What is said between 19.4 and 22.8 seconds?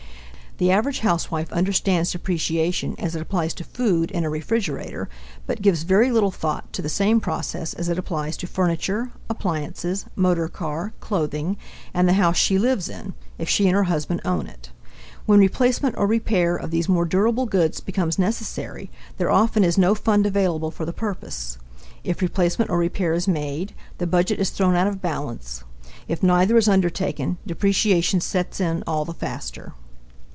is no fund available for the purpose. If replacement or